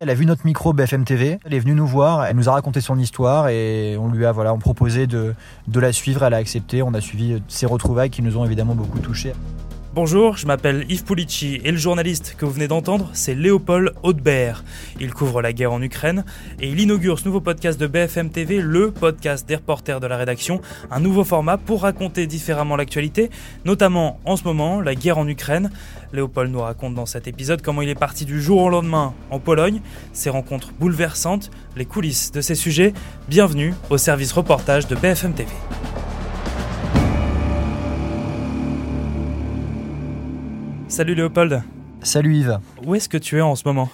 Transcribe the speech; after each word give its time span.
Elle 0.00 0.10
a 0.10 0.14
vu 0.14 0.26
notre 0.26 0.46
micro 0.46 0.72
BFM 0.72 1.04
TV, 1.04 1.40
elle 1.44 1.54
est 1.54 1.58
venue 1.58 1.74
nous 1.74 1.84
voir, 1.84 2.24
elle 2.24 2.36
nous 2.36 2.48
a 2.48 2.52
raconté 2.52 2.80
son 2.80 3.00
histoire 3.00 3.48
et 3.48 3.96
on 3.98 4.08
lui 4.08 4.26
a 4.26 4.30
voilà, 4.30 4.54
proposé 4.54 5.08
de, 5.08 5.34
de 5.66 5.80
la 5.80 5.92
suivre, 5.92 6.22
elle 6.22 6.34
a 6.34 6.36
accepté, 6.36 6.84
on 6.84 6.94
a 6.94 7.00
suivi 7.00 7.42
ses 7.48 7.66
retrouvailles 7.66 8.08
qui 8.08 8.22
nous 8.22 8.36
ont 8.36 8.44
évidemment 8.44 8.76
beaucoup 8.76 9.00
touchés. 9.00 9.32
Bonjour, 9.94 10.36
je 10.36 10.46
m'appelle 10.46 10.84
Yves 10.90 11.04
Pulici 11.04 11.62
et 11.64 11.72
le 11.72 11.78
journaliste 11.78 12.36
que 12.36 12.44
vous 12.44 12.52
venez 12.52 12.68
d'entendre, 12.68 13.08
c'est 13.14 13.34
Léopold 13.34 13.94
Haudebert. 14.02 14.62
Il 15.00 15.14
couvre 15.14 15.40
la 15.40 15.54
guerre 15.54 15.72
en 15.72 15.80
Ukraine 15.80 16.26
et 16.60 16.68
il 16.68 16.78
inaugure 16.78 17.18
ce 17.18 17.24
nouveau 17.24 17.40
podcast 17.40 17.80
de 17.80 17.86
BFM 17.86 18.28
TV, 18.28 18.60
le 18.60 18.90
podcast 18.90 19.48
des 19.48 19.56
reporters 19.56 19.98
de 19.98 20.06
la 20.06 20.18
rédaction, 20.18 20.60
un 20.90 21.00
nouveau 21.00 21.24
format 21.24 21.56
pour 21.56 21.82
raconter 21.82 22.26
différemment 22.26 22.76
l'actualité, 22.76 23.30
notamment 23.64 24.20
en 24.26 24.36
ce 24.36 24.44
moment 24.44 24.82
la 24.82 24.94
guerre 24.94 25.16
en 25.16 25.26
Ukraine. 25.26 25.70
Léopold 26.12 26.52
nous 26.52 26.60
raconte 26.60 26.94
dans 26.94 27.06
cet 27.06 27.26
épisode 27.26 27.62
comment 27.62 27.80
il 27.80 27.88
est 27.88 27.98
parti 27.98 28.26
du 28.26 28.42
jour 28.42 28.60
au 28.60 28.68
lendemain 28.68 29.14
en 29.30 29.40
Pologne, 29.40 29.80
ses 30.12 30.28
rencontres 30.28 30.72
bouleversantes, 30.78 31.50
les 31.76 31.86
coulisses 31.86 32.30
de 32.30 32.42
ces 32.42 32.54
sujets. 32.54 32.92
Bienvenue 33.28 33.72
au 33.88 33.96
service 33.96 34.32
reportage 34.32 34.86
de 34.86 34.96
BFM 34.96 35.32
TV. 35.32 35.50
Salut 40.88 41.14
Léopold. 41.14 41.62
Salut 42.02 42.36
Yves. 42.36 42.58
Où 42.86 42.94
est-ce 42.94 43.08
que 43.08 43.18
tu 43.18 43.36
es 43.38 43.40
en 43.40 43.54
ce 43.54 43.62
moment? 43.66 43.90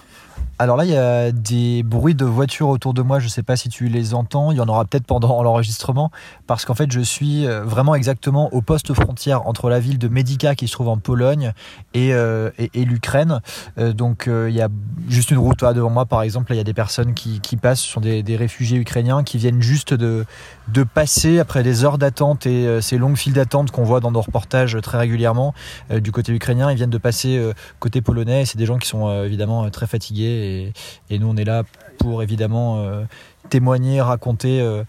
Alors 0.59 0.77
là, 0.77 0.85
il 0.85 0.91
y 0.91 0.97
a 0.97 1.33
des 1.33 1.83
bruits 1.83 2.15
de 2.15 2.25
voitures 2.25 2.69
autour 2.69 2.95
de 2.95 3.03
moi. 3.03 3.19
Je 3.19 3.25
ne 3.25 3.31
sais 3.31 3.43
pas 3.43 3.57
si 3.57 3.69
tu 3.69 3.89
les 3.89 4.15
entends. 4.15 4.53
Il 4.53 4.59
y 4.59 4.61
en 4.61 4.69
aura 4.69 4.85
peut-être 4.85 5.07
pendant 5.07 5.43
l'enregistrement. 5.43 6.11
Parce 6.47 6.65
qu'en 6.65 6.75
fait, 6.75 6.93
je 6.93 7.01
suis 7.01 7.47
euh, 7.47 7.65
vraiment 7.65 7.95
exactement 7.95 8.53
au 8.55 8.63
poste 8.63 8.95
frontière 8.95 9.47
entre 9.49 9.69
la 9.69 9.81
ville 9.81 9.99
de 9.99 10.09
Medica, 10.09 10.55
qui 10.55 10.69
se 10.69 10.73
trouve 10.73 10.89
en 10.89 10.99
Pologne, 10.99 11.53
et, 11.93 12.15
euh, 12.15 12.51
l'Ukraine. 12.75 13.41
Euh, 13.79 13.93
donc 13.93 14.29
il 14.29 14.55
y 14.55 14.61
a 14.61 14.69
juste 15.09 15.31
une 15.31 15.39
route 15.39 15.65
devant 15.65 15.91
moi, 15.91 16.07
par 16.07 16.23
exemple. 16.23 16.53
il 16.53 16.57
y 16.57 16.61
a 16.61 16.65
des 16.65 16.75
personnes 16.75 17.15
qui, 17.15 17.41
passent. 17.57 17.81
Ce 17.81 17.89
sont 17.89 18.01
des, 18.01 18.37
réfugiés 18.37 18.79
ukrainiens 18.79 19.23
qui 19.23 19.39
viennent 19.39 19.63
juste 19.63 19.95
de, 19.95 20.25
de 20.69 20.83
passer 20.83 21.39
après 21.39 21.63
des 21.63 21.85
heures 21.85 21.99
d'attente 21.99 22.47
et 22.47 22.81
ces 22.81 22.99
longues 22.99 23.17
files 23.17 23.33
d'attente 23.33 23.71
qu'on 23.71 23.85
voit 23.85 24.01
dans 24.01 24.11
nos 24.11 24.21
reportages 24.21 24.77
très 24.83 24.99
régulièrement 24.99 25.55
du 25.91 26.13
côté 26.13 26.33
ukrainien. 26.33 26.71
Ils 26.71 26.77
viennent 26.77 26.91
de 26.91 26.99
passer 26.99 27.53
côté 27.79 28.01
polonais. 28.01 28.45
C'est 28.45 28.59
des 28.59 28.67
gens 28.67 28.79
qui 28.79 28.89
sont 28.89 29.25
évidemment 29.25 29.71
très 29.71 29.87
fatigués 29.87 30.44
et, 30.45 31.19
nous 31.19 31.27
on 31.27 31.37
est 31.37 31.45
là 31.45 31.65
pour 31.99 32.23
évidemment 32.23 32.79
euh, 32.79 33.05
témoigner, 33.51 34.01
raconter 34.01 34.61
euh, 34.61 34.85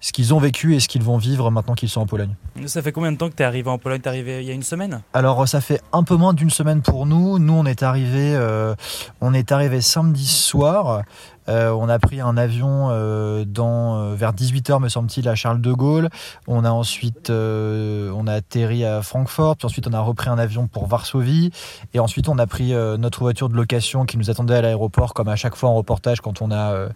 ce 0.00 0.12
qu'ils 0.12 0.34
ont 0.34 0.38
vécu 0.38 0.74
et 0.74 0.80
ce 0.80 0.88
qu'ils 0.88 1.02
vont 1.02 1.18
vivre 1.18 1.50
maintenant 1.50 1.74
qu'ils 1.74 1.88
sont 1.88 2.00
en 2.00 2.06
Pologne. 2.06 2.34
Ça 2.66 2.82
fait 2.82 2.92
combien 2.92 3.12
de 3.12 3.16
temps 3.16 3.28
que 3.28 3.34
tu 3.34 3.42
es 3.42 3.46
arrivé 3.46 3.70
en 3.70 3.78
Pologne? 3.78 4.00
Tu 4.00 4.08
arrivé 4.08 4.42
il 4.42 4.48
y 4.48 4.50
a 4.50 4.54
une 4.54 4.62
semaine? 4.62 5.00
Alors 5.12 5.46
ça 5.46 5.60
fait 5.60 5.80
un 5.92 6.02
peu 6.02 6.16
moins 6.16 6.34
d'une 6.34 6.50
semaine 6.50 6.82
pour 6.82 7.06
nous. 7.06 7.38
Nous 7.38 7.52
on 7.52 7.64
est 7.64 7.82
arrivé, 7.82 8.34
euh, 8.34 8.74
on 9.20 9.34
est 9.34 9.52
arrivé 9.52 9.80
samedi 9.80 10.26
soir. 10.26 11.02
Euh, 11.48 11.70
on 11.70 11.88
a 11.88 11.98
pris 11.98 12.20
un 12.20 12.36
avion 12.36 12.88
euh, 12.90 13.46
dans, 13.46 14.12
vers 14.14 14.34
18h, 14.34 14.82
me 14.82 14.90
semble-t-il, 14.90 15.26
à 15.28 15.34
Charles 15.34 15.62
de 15.62 15.72
Gaulle. 15.72 16.10
On 16.46 16.64
a 16.64 16.70
ensuite 16.70 17.30
on 17.30 18.26
a 18.26 18.32
atterri 18.32 18.84
à 18.84 19.02
Francfort, 19.02 19.56
puis 19.56 19.66
ensuite 19.66 19.86
on 19.86 19.92
a 19.92 20.00
repris 20.00 20.28
un 20.28 20.38
avion 20.38 20.66
pour 20.66 20.86
Varsovie. 20.86 21.50
Et 21.94 22.00
ensuite 22.00 22.28
on 22.28 22.38
a 22.38 22.46
pris 22.46 22.72
notre 22.98 23.20
voiture 23.20 23.48
de 23.48 23.56
location 23.56 24.04
qui 24.04 24.18
nous 24.18 24.30
attendait 24.30 24.54
à 24.54 24.62
l'aéroport, 24.62 25.14
comme 25.14 25.28
à 25.28 25.36
chaque 25.36 25.56
fois 25.56 25.70
en 25.70 25.74
reportage, 25.74 26.20
quand 26.20 26.42
on, 26.42 26.50
a, 26.50 26.88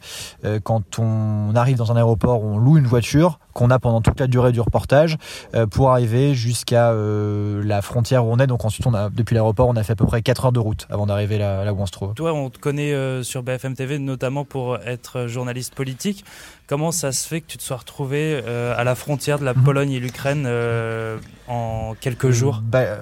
quand 0.65 0.99
on 0.99 1.55
arrive 1.55 1.77
dans 1.77 1.93
un 1.93 1.97
aéroport, 1.97 2.43
on 2.43 2.59
loue 2.59 2.79
une 2.79 2.87
voiture 2.87 3.39
qu'on 3.53 3.71
a 3.71 3.79
pendant 3.79 4.01
toute 4.01 4.21
la 4.21 4.27
durée 4.27 4.53
du 4.53 4.61
reportage 4.61 5.17
pour 5.71 5.91
arriver 5.91 6.35
jusqu'à 6.35 6.93
la 6.93 7.83
frontière 7.83 8.25
où 8.27 8.33
on 8.33 8.39
est. 8.39 8.47
Donc 8.47 8.65
ensuite, 8.65 8.87
on 8.87 8.95
a, 8.95 9.11
depuis 9.11 9.35
l'aéroport, 9.35 9.69
on 9.69 9.77
a 9.77 9.83
fait 9.83 9.93
à 9.93 9.97
peu 9.97 10.07
près 10.07 10.23
4 10.23 10.47
heures 10.47 10.53
de 10.53 10.59
route 10.59 10.87
avant 10.91 11.07
d'arriver 11.07 11.39
là, 11.39 11.65
là, 11.65 11.73
où 11.73 11.81
on 11.81 11.87
se 11.87 11.93
trouve. 11.93 12.15
Toi, 12.15 12.33
on 12.33 12.51
te 12.51 12.59
connaît 12.59 13.23
sur 13.23 13.43
BFM 13.43 13.75
TV 13.75 13.99
notamment 13.99 14.45
pour 14.45 14.79
être 14.79 15.27
journaliste 15.27 15.75
politique. 15.75 16.25
Comment 16.67 16.93
ça 16.93 17.13
se 17.13 17.29
fait 17.29 17.41
que 17.41 17.47
tu 17.47 17.59
te 17.59 17.63
sois 17.63 17.77
retrouvé 17.77 18.41
euh, 18.47 18.75
à 18.77 18.85
la 18.85 18.95
frontière 18.95 19.39
de 19.39 19.45
la 19.45 19.55
mhm. 19.55 19.63
Pologne 19.63 19.93
et 19.93 20.01
l'Ukraine 20.01 20.45
euh, 20.47 21.19
en 21.49 21.95
quelques 22.01 22.31
jours? 22.31 22.63
bah, 22.65 22.99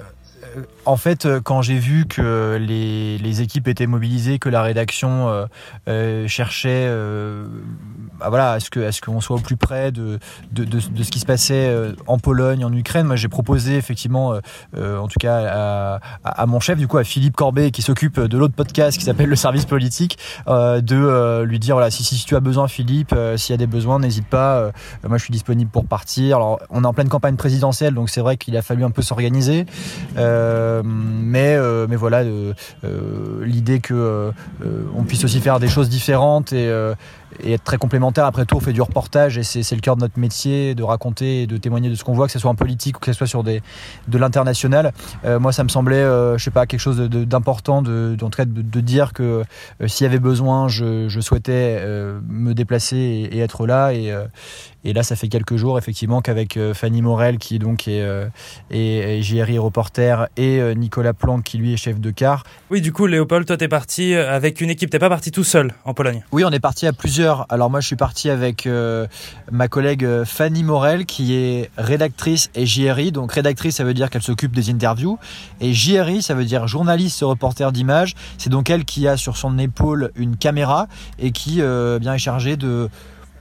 en 0.84 0.96
fait, 0.96 1.26
euh, 1.26 1.40
quand 1.42 1.62
j'ai 1.62 1.78
vu 1.78 2.06
que 2.06 2.58
les, 2.60 3.42
équipes 3.42 3.68
étaient 3.68 3.86
mobilisées, 3.86 4.38
que 4.38 4.48
la 4.48 4.62
rédaction 4.62 5.28
euh, 5.28 5.46
euh, 5.88 6.28
cherchait 6.28 6.88
bah 8.18 8.28
voilà, 8.28 8.52
à 8.52 8.60
ce 8.60 8.70
qu'on 8.70 8.92
ce 8.92 9.00
qu'on 9.00 9.20
soit 9.20 9.36
au 9.36 9.40
plus 9.40 9.56
près 9.56 9.92
de, 9.92 10.18
ce 10.56 11.10
qui 11.10 11.20
se 11.20 11.26
passait 11.26 11.74
en 12.06 12.18
Pologne, 12.18 12.64
en 12.64 12.72
Ukraine, 12.72 13.06
moi 13.06 13.16
j'ai 13.16 13.28
proposé 13.28 13.76
effectivement, 13.76 14.38
en 14.76 15.08
tout 15.08 15.18
cas 15.18 16.00
à, 16.24 16.46
mon 16.46 16.60
chef, 16.60 16.76
du 16.78 16.86
coup 16.86 16.98
à 16.98 17.04
Philippe 17.04 17.36
Corbet, 17.36 17.70
qui 17.70 17.82
s'occupe 17.82 18.20
de 18.20 18.38
l'autre 18.38 18.54
podcast 18.54 18.98
qui 18.98 19.04
s'appelle 19.04 19.28
Le 19.28 19.36
Service 19.36 19.64
Politique, 19.64 20.18
de 20.46 21.42
lui 21.44 21.58
dire 21.58 21.76
voilà, 21.76 21.90
si, 21.90 22.24
tu 22.24 22.36
as 22.36 22.40
besoin, 22.40 22.68
Philippe, 22.68 23.14
s'il 23.36 23.52
y 23.52 23.54
a 23.54 23.58
des 23.58 23.66
besoins, 23.66 24.00
n'hésite 24.00 24.26
pas. 24.26 24.70
moi 25.08 25.16
je 25.16 25.24
suis 25.24 25.32
disponible 25.32 25.70
pour 25.70 25.86
partir. 25.86 26.36
Alors 26.36 26.60
on 26.68 26.84
est 26.84 26.86
en 26.86 26.92
pleine 26.92 27.08
campagne 27.08 27.36
présidentielle, 27.36 27.94
donc 27.94 28.10
c'est 28.10 28.20
vrai 28.20 28.36
qu'il 28.36 28.56
a 28.56 28.62
fallu 28.62 28.84
un 28.84 28.90
peu 28.90 29.02
s'organiser. 29.02 29.64
Mais, 30.84 31.54
euh, 31.56 31.86
mais 31.88 31.96
voilà, 31.96 32.22
euh, 32.22 32.52
l'idée 33.42 33.80
que 33.80 34.32
on 34.94 35.04
puisse 35.04 35.24
aussi 35.24 35.40
faire 35.40 35.60
des 35.60 35.68
choses 35.68 35.88
différentes 35.88 36.52
et, 36.52 36.70
et 37.42 37.52
être 37.52 37.64
très 37.64 37.76
complémentaire. 37.76 38.24
Après 38.24 38.44
tout, 38.44 38.56
on 38.56 38.60
fait 38.60 38.72
du 38.72 38.82
reportage 38.82 39.38
et 39.38 39.42
c'est 39.42 39.74
le 39.74 39.80
cœur 39.80 39.96
de 39.96 40.00
notre 40.00 40.18
métier 40.18 40.74
de 40.74 40.82
raconter 40.82 41.42
et 41.42 41.46
de 41.46 41.56
témoigner 41.56 41.88
de 41.90 41.94
ce 41.94 42.04
qu'on 42.04 42.14
voit, 42.14 42.26
que 42.26 42.32
ce 42.32 42.38
soit 42.38 42.50
en 42.50 42.54
politique 42.54 42.96
ou 42.96 43.00
que 43.00 43.06
ce 43.06 43.12
soit 43.12 43.26
sur 43.26 43.44
des, 43.44 43.62
de 44.08 44.18
l'international. 44.18 44.92
moi, 45.24 45.52
ça 45.52 45.64
me 45.64 45.68
semblait, 45.68 46.02
je 46.02 46.42
sais 46.42 46.50
pas, 46.50 46.66
quelque 46.66 46.80
chose 46.80 46.98
d'important 46.98 47.82
de, 47.82 48.16
de, 48.18 48.44
de, 48.44 48.80
dire 48.80 49.12
que 49.12 49.44
s'il 49.86 50.04
y 50.04 50.08
avait 50.08 50.18
besoin, 50.18 50.68
je, 50.68 51.08
je 51.08 51.20
souhaitais 51.20 51.82
me 52.28 52.52
déplacer 52.54 52.96
et, 52.96 53.36
et, 53.36 53.40
être 53.40 53.66
là. 53.66 53.92
Et, 53.92 54.12
et 54.82 54.94
là, 54.94 55.02
ça 55.02 55.14
fait 55.14 55.28
quelques 55.28 55.56
jours, 55.56 55.76
effectivement, 55.78 56.22
qu'avec 56.22 56.56
euh, 56.56 56.72
Fanny 56.72 57.02
Morel, 57.02 57.36
qui 57.36 57.58
donc 57.58 57.86
est, 57.86 58.00
euh, 58.00 58.26
est, 58.70 59.20
JRI 59.20 59.58
reporter, 59.58 60.28
et 60.38 60.58
euh, 60.58 60.72
Nicolas 60.72 61.12
Planck, 61.12 61.42
qui 61.42 61.58
lui 61.58 61.74
est 61.74 61.76
chef 61.76 62.00
de 62.00 62.10
car. 62.10 62.44
Oui, 62.70 62.80
du 62.80 62.92
coup, 62.92 63.06
Léopold, 63.06 63.46
toi, 63.46 63.58
t'es 63.58 63.68
parti 63.68 64.14
avec 64.14 64.60
une 64.60 64.70
équipe, 64.70 64.88
t'es 64.88 64.98
pas 64.98 65.10
parti 65.10 65.30
tout 65.30 65.44
seul 65.44 65.72
en 65.84 65.92
Pologne? 65.92 66.24
Oui, 66.32 66.44
on 66.44 66.50
est 66.50 66.60
parti 66.60 66.86
à 66.86 66.94
plusieurs. 66.94 67.19
Alors, 67.48 67.70
moi, 67.70 67.80
je 67.80 67.86
suis 67.86 67.96
parti 67.96 68.30
avec 68.30 68.68
ma 69.50 69.68
collègue 69.68 70.24
Fanny 70.24 70.62
Morel, 70.62 71.06
qui 71.06 71.34
est 71.34 71.70
rédactrice 71.76 72.50
et 72.54 72.66
JRI. 72.66 73.12
Donc, 73.12 73.32
rédactrice, 73.32 73.76
ça 73.76 73.84
veut 73.84 73.94
dire 73.94 74.10
qu'elle 74.10 74.22
s'occupe 74.22 74.54
des 74.54 74.70
interviews. 74.70 75.18
Et 75.60 75.72
JRI, 75.72 76.22
ça 76.22 76.34
veut 76.34 76.44
dire 76.44 76.66
journaliste 76.66 77.20
reporter 77.22 77.72
d'image. 77.72 78.14
C'est 78.38 78.50
donc 78.50 78.70
elle 78.70 78.84
qui 78.84 79.06
a 79.08 79.16
sur 79.16 79.36
son 79.36 79.58
épaule 79.58 80.10
une 80.14 80.36
caméra 80.36 80.86
et 81.18 81.32
qui 81.32 81.56
bien 82.00 82.14
est 82.14 82.18
chargée 82.18 82.56
de 82.56 82.88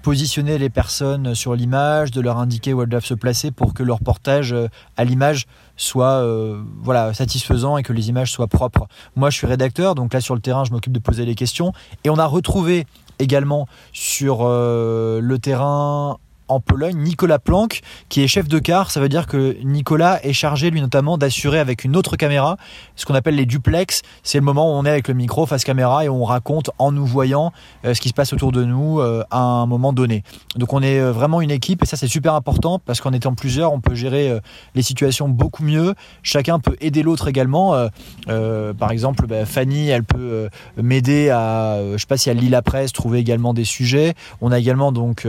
positionner 0.02 0.58
les 0.58 0.70
personnes 0.70 1.36
sur 1.36 1.56
l'image, 1.56 2.12
de 2.12 2.22
leur 2.22 2.38
indiquer 2.38 2.74
où 2.74 2.82
elles 2.82 2.90
doivent 2.90 3.06
se 3.06 3.14
placer 3.14 3.52
pour 3.52 3.74
que 3.74 3.84
leur 3.84 4.00
portage 4.00 4.54
euh, 4.54 4.68
à 4.98 5.04
l'image 5.04 5.46
soit 5.76 6.24
euh, 6.24 6.62
voilà 6.82 7.14
satisfaisant 7.14 7.78
et 7.78 7.84
que 7.84 7.94
les 7.94 8.10
images 8.10 8.32
soient 8.32 8.48
propres. 8.48 8.88
Moi, 9.16 9.30
je 9.30 9.38
suis 9.38 9.48
rédacteur, 9.48 9.96
donc 9.96 10.14
là 10.14 10.22
sur 10.22 10.36
le 10.36 10.42
terrain, 10.42 10.64
je 10.64 10.72
m'occupe 10.72 10.94
de 10.94 11.00
poser 11.00 11.26
les 11.26 11.36
questions. 11.36 11.74
Et 12.04 12.10
on 12.10 12.18
a 12.18 12.26
retrouvé 12.26 12.86
également 13.20 13.68
sur 13.94 14.40
euh, 14.42 15.20
le 15.22 15.40
terrain 15.40 16.18
en 16.50 16.60
Pologne, 16.60 16.98
Nicolas 16.98 17.40
Planck, 17.40 17.82
qui 18.10 18.24
est 18.24 18.28
chef 18.28 18.48
de 18.48 18.60
car. 18.60 18.92
Ça 18.92 19.00
veut 19.00 19.10
dire 19.10 19.28
que 19.28 19.56
Nicolas 19.64 20.20
est 20.24 20.34
chargé, 20.34 20.70
lui 20.70 20.82
notamment, 20.82 21.18
d'assurer 21.18 21.60
avec 21.60 21.84
une 21.84 21.96
autre 21.96 22.18
caméra, 22.18 22.58
ce 22.96 23.06
qu'on 23.06 23.16
appelle 23.16 23.36
les 23.36 23.46
duplex. 23.46 24.02
C'est 24.24 24.40
le 24.40 24.44
moment 24.44 24.72
où 24.72 24.76
on 24.78 24.86
est 24.86 24.90
avec 24.90 25.08
le 25.08 25.14
micro 25.14 25.46
face 25.46 25.64
caméra 25.64 26.04
et 26.04 26.10
on 26.10 26.24
raconte 26.24 26.72
en 26.78 26.92
nous 26.92 27.06
voyant 27.06 27.52
euh, 27.86 27.94
ce 27.94 28.02
qui 28.02 28.10
se 28.10 28.14
passe 28.14 28.34
autour 28.34 28.52
de 28.52 28.64
nous 28.64 29.00
euh, 29.00 29.24
à 29.32 29.40
un 29.40 29.66
moment 29.66 29.94
donné. 29.94 30.24
Donc 30.56 30.74
on 30.74 30.82
est 30.82 31.00
euh, 31.00 31.12
vraiment 31.12 31.42
une 31.42 31.52
équipe 31.52 31.84
et 31.84 31.86
ça 31.86 31.98
c'est 31.98 32.08
super 32.08 32.34
important 32.34 32.80
parce 32.80 33.02
qu'en 33.02 33.14
étant 33.14 33.34
plusieurs, 33.34 33.72
on 33.72 33.80
peut 33.80 33.96
gérer 33.96 34.40
les 34.76 34.82
situations 34.82 35.30
beaucoup 35.30 35.64
mieux. 35.64 35.94
Chacun 36.24 36.60
peut 36.60 36.76
aider 36.82 37.04
l'autre 37.04 37.28
également. 37.28 37.76
par 38.26 38.92
exemple, 38.92 39.28
bah, 39.28 39.46
Fanny, 39.46 39.90
elle 39.90 40.04
peut 40.04 40.50
m'aider 40.78 41.30
à, 41.30 41.80
je 41.94 41.98
sais 41.98 42.08
pas 42.08 42.18
si 42.18 42.30
elle 42.30 42.38
lit 42.38 42.50
la 42.50 42.62
presse, 42.62 42.92
trouver 42.92 43.20
également 43.20 43.54
des 43.54 43.64
sujets. 43.64 44.14
On 44.42 44.52
a 44.52 44.60
également 44.60 44.92
donc 44.92 45.28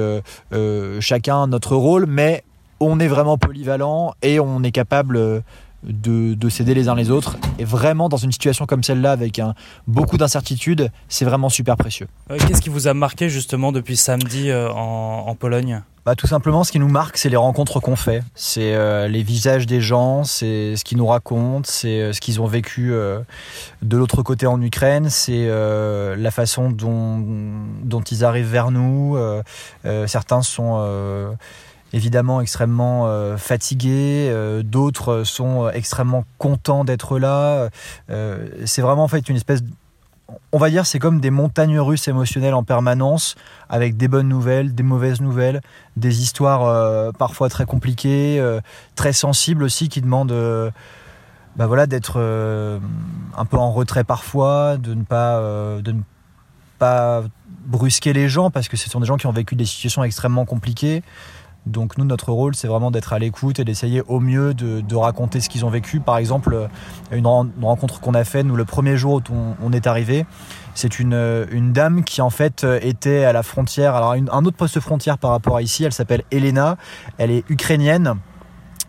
chacun 1.11 1.49
notre 1.49 1.75
rôle, 1.75 2.07
mais 2.07 2.45
on 2.79 3.01
est 3.01 3.09
vraiment 3.09 3.37
polyvalent 3.37 4.15
et 4.23 4.39
on 4.39 4.63
est 4.63 4.71
capable 4.71 5.43
euh, 5.87 6.35
de, 6.37 6.49
s'aider 6.49 6.75
les 6.75 6.89
uns 6.89 6.95
les 6.95 7.11
autres. 7.11 7.37
Et 7.59 7.65
vraiment, 7.65 8.09
dans 8.09 8.17
une 8.17 8.33
situation 8.33 8.67
comme 8.67 8.83
celle-là, 8.83 9.13
avec 9.13 9.39
un, 9.39 9.55
beaucoup 9.87 10.17
d'incertitudes, 10.17 10.91
c'est 11.09 11.25
vraiment 11.25 11.49
super 11.49 11.77
précieux. 11.77 12.09
Euh, 12.31 12.39
qu'est-ce 12.39 12.61
qui 12.61 12.71
vous 12.71 12.89
a 12.89 12.95
marqué 12.95 13.29
justement 13.29 13.73
depuis 13.73 13.97
samedi 13.97 14.51
euh, 14.51 14.69
en, 14.71 15.35
Pologne? 15.35 15.83
Bah, 16.05 16.15
tout 16.17 16.27
simplement, 16.27 16.65
ce 16.65 16.73
qui 16.73 16.79
nous 16.79 16.89
marque, 16.89 17.17
c'est 17.19 17.29
les 17.29 17.37
rencontres 17.37 17.79
qu'on 17.79 17.95
fait. 17.95 18.23
C'est 18.35 19.09
les 19.09 19.23
visages 19.23 19.67
des 19.67 19.81
gens, 19.81 20.25
c'est 20.25 20.75
ce 20.77 20.85
qu'ils 20.85 20.99
nous 20.99 21.07
racontent, 21.07 21.69
c'est 21.71 22.13
ce 22.13 22.21
qu'ils 22.21 22.41
ont 22.41 22.47
vécu 22.47 22.93
de 23.83 23.97
l'autre 23.97 24.23
côté 24.23 24.47
en 24.47 24.61
Ukraine, 24.63 25.11
c'est 25.11 25.47
la 25.47 26.31
façon 26.31 26.71
dont, 26.71 27.23
dont 27.85 28.01
ils 28.01 28.25
arrivent 28.25 28.51
vers 28.51 28.71
nous. 28.71 29.19
certains 30.07 30.41
sont 30.41 31.37
évidemment 31.93 32.41
extrêmement 32.41 33.07
euh, 33.07 33.37
fatigués, 33.37 34.29
euh, 34.31 34.63
d'autres 34.63 35.25
sont 35.25 35.69
extrêmement 35.71 36.25
contents 36.39 36.85
d'être 36.85 37.19
là. 37.19 37.69
Euh, 38.11 38.49
c'est 38.65 38.83
vraiment 38.83 39.05
en 39.05 39.09
fait 39.09 39.29
une 39.29 39.37
espèce 39.37 39.63
on 40.53 40.59
va 40.59 40.71
dire, 40.71 40.87
c'est 40.87 40.99
comme 40.99 41.21
des 41.21 41.31
montagnes 41.31 41.79
russes 41.79 42.09
émotionnelles 42.09 42.55
en 42.55 42.63
permanence, 42.63 43.37
avec 43.69 43.97
des 43.97 44.09
bonnes 44.09 44.29
nouvelles, 44.29 44.75
des 44.75 44.83
mauvaises 44.83 45.21
nouvelles, 45.21 45.61
des 45.97 46.23
histoires 46.23 46.65
euh, 46.65 47.13
parfois 47.13 47.49
très 47.49 47.67
compliquées, 47.67 48.39
euh, 48.41 48.61
très 48.95 49.13
sensibles 49.13 49.63
aussi, 49.63 49.89
qui 49.89 50.01
demandent 50.01 50.33
euh, 50.33 50.71
bah 51.57 51.67
voilà, 51.67 51.87
d'être 51.87 52.19
un 53.37 53.45
peu 53.45 53.57
en 53.57 53.73
retrait 53.73 54.05
parfois, 54.05 54.77
de 54.77 54.95
ne 54.95 55.03
pas, 55.03 55.41
de 55.83 55.93
ne 55.93 56.01
pas 56.79 57.25
brusquer 57.67 58.13
les 58.13 58.29
gens, 58.29 58.51
parce 58.51 58.69
que 58.69 58.77
ce 58.77 58.89
sont 58.89 59.01
des 59.01 59.07
gens 59.07 59.17
qui 59.17 59.27
ont 59.27 59.33
vécu 59.33 59.57
des 59.57 59.67
situations 59.67 60.05
extrêmement 60.05 60.45
compliquées. 60.45 61.03
Donc 61.67 61.99
nous, 61.99 62.05
notre 62.05 62.33
rôle, 62.33 62.55
c'est 62.55 62.69
vraiment 62.69 62.91
d'être 62.91 63.13
à 63.13 63.19
l'écoute 63.19 63.59
et 63.59 63.65
d'essayer 63.65 64.03
au 64.09 64.21
mieux 64.21 64.55
de, 64.55 64.97
raconter 64.97 65.41
ce 65.41 65.49
qu'ils 65.49 65.65
ont 65.65 65.71
vécu. 65.71 66.01
Par 66.01 66.19
exemple, 66.19 66.69
une, 67.13 67.27
rencontre 67.27 68.01
qu'on 68.01 68.15
a 68.15 68.25
faite, 68.25 68.47
nous, 68.47 68.57
le 68.57 68.65
premier 68.65 68.97
jour 68.97 69.23
où 69.31 69.35
on, 69.63 69.73
est 69.73 69.87
arrivé, 69.87 70.27
c'est 70.75 70.99
une, 70.99 71.47
une, 71.51 71.73
dame 71.73 72.03
qui 72.03 72.23
en 72.23 72.31
fait 72.31 72.67
était 72.83 73.25
à 73.25 73.33
la 73.33 73.43
frontière, 73.43 73.95
alors 73.95 74.13
un 74.13 74.45
autre 74.45 74.57
poste 74.57 74.81
frontière 74.81 75.19
par 75.19 75.31
rapport 75.31 75.57
à 75.57 75.63
ici, 75.63 75.85
elle 75.85 75.93
s'appelle 75.93 76.23
Elena, 76.31 76.77
elle 77.19 77.31
est 77.31 77.49
ukrainienne. 77.49 78.17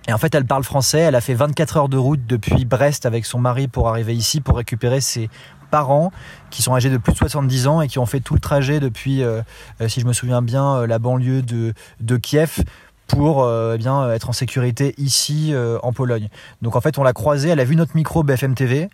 Et 0.08 0.14
en 0.14 0.18
fait, 0.18 0.34
elle 0.34 0.46
parle 0.46 0.64
français. 0.64 1.00
Elle 1.00 1.16
a 1.16 1.22
fait 1.22 1.34
24 1.34 1.78
heures 1.78 1.90
de 1.90 1.98
route 1.98 2.26
depuis 2.26 2.66
Brest 2.66 3.06
avec 3.06 3.26
son 3.26 3.40
mari 3.40 3.68
pour 3.68 3.88
arriver 3.88 4.16
ici 4.16 4.42
pour 4.42 4.58
récupérer 4.58 5.02
ses 5.02 5.30
parents 5.72 6.12
qui 6.52 6.62
sont 6.62 6.76
âgés 6.76 6.90
de 6.90 6.98
plus 6.98 7.14
de 7.14 7.18
70 7.18 7.68
ans 7.68 7.82
et 7.82 7.88
qui 7.88 7.98
ont 7.98 8.06
fait 8.06 8.20
tout 8.20 8.36
le 8.36 8.40
trajet 8.40 8.80
depuis, 8.80 9.24
euh, 9.24 9.42
euh, 9.80 9.88
si 9.88 10.02
je 10.02 10.06
me 10.06 10.14
souviens 10.14 10.42
bien, 10.42 10.76
euh, 10.76 10.88
la 10.88 11.00
banlieue 11.00 11.42
de, 11.42 11.74
de 12.02 12.18
Kiev 12.18 12.64
pour 13.08 13.46
eh 13.46 13.78
bien 13.78 14.10
être 14.12 14.30
en 14.30 14.32
sécurité 14.32 14.96
ici 14.98 15.54
en 15.84 15.92
Pologne. 15.92 16.30
Donc 16.62 16.78
en 16.78 16.82
fait, 16.82 16.98
on 16.98 17.04
l'a 17.04 17.12
croisée, 17.12 17.50
elle 17.50 17.60
a 17.60 17.66
vu 17.66 17.76
notre 17.76 17.94
micro 17.94 18.24
BFM 18.24 18.56
TV 18.56 18.90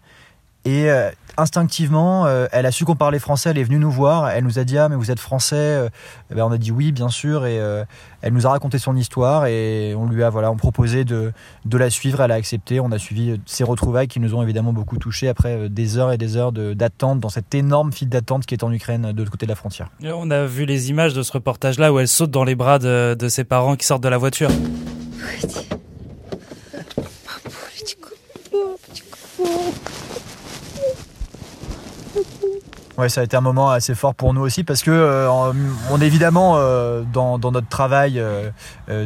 et 0.68 0.92
euh, 0.92 1.10
instinctivement, 1.38 2.25
euh, 2.25 2.48
elle 2.52 2.66
a 2.66 2.72
su 2.72 2.84
qu'on 2.84 2.98
parlait 2.98 3.19
français, 3.19 3.52
elle 3.52 3.58
est 3.58 3.64
venue 3.64 3.80
nous 3.80 3.90
voir, 3.90 4.30
elle 4.30 4.44
nous 4.44 4.60
a 4.60 4.66
dit 4.66 4.78
Ah, 4.78 4.90
mais 4.90 4.98
vous 4.98 5.12
êtes 5.12 5.19
français 5.22 5.56
euh, 5.56 5.88
eh 6.30 6.36
ben, 6.36 6.44
On 6.44 6.52
a 6.52 6.58
dit 6.58 6.74
oui, 6.74 6.92
bien 6.92 7.08
sûr, 7.08 7.46
et 7.46 7.56
elle 8.22 8.34
nous 8.34 8.46
a 8.46 8.50
raconté 8.50 8.78
son 8.78 8.98
histoire 8.98 9.46
et 9.46 9.96
on 9.96 10.08
lui 10.08 10.24
a 10.24 10.30
voilà, 10.30 10.52
on 10.52 10.58
proposé 10.58 11.06
de, 11.06 11.31
de 11.64 11.78
la 11.78 11.90
suivre, 11.90 12.19
elle 12.19 12.31
a 12.31 12.36
accepté, 12.36 12.81
on 12.81 12.92
a 12.92 13.00
suivi 13.00 13.40
ses 13.46 13.64
retrouvailles 13.64 14.10
qui 14.10 14.19
nous 14.19 14.36
ont 14.36 14.44
évidemment 14.44 14.74
beaucoup 14.74 14.98
touchés 14.98 15.30
après 15.30 15.69
des 15.69 15.98
heures 15.98 16.12
et 16.12 16.18
des 16.18 16.36
heures 16.36 16.52
d'attente 16.52 17.22
dans 17.22 17.30
cette 17.30 17.56
énorme 17.56 17.94
file 17.94 18.10
d'attente 18.10 18.46
qui 18.46 18.54
est 18.54 18.63
en 18.66 18.74
Ukraine 18.74 19.13
de 19.13 19.18
l'autre 19.18 19.31
côté 19.31 19.46
de 19.46 19.52
la 19.52 19.56
frontière. 19.56 19.90
On 20.04 20.30
a 20.31 20.46
vu 20.46 20.66
les 20.66 20.90
images 20.90 21.13
de 21.13 21.24
ce 21.24 21.31
reportage-là 21.31 21.94
où 21.94 22.00
elle 22.00 22.10
saute 22.10 22.31
dans 22.31 22.44
les 22.44 22.56
bras 22.56 22.78
de, 22.78 23.16
de 23.18 23.30
ses 23.30 23.46
parents 23.46 23.78
qui 23.78 23.86
sortent 23.86 24.04
de 24.04 24.10
la 24.10 24.18
voiture. 24.18 24.50
Ouais, 32.98 33.10
ça 33.10 33.22
a 33.22 33.24
été 33.26 33.38
un 33.38 33.42
moment 33.42 33.70
assez 33.70 33.94
fort 33.94 34.16
pour 34.16 34.34
nous 34.34 34.42
aussi 34.42 34.64
parce 34.64 34.82
que 34.82 34.90
euh, 34.90 35.30
on 35.92 36.02
est 36.02 36.08
évidemment 36.08 36.56
euh, 36.58 37.04
dans, 37.14 37.38
notre 37.38 37.68
travail 37.68 38.20
euh, 38.20 38.50
de, 38.88 39.06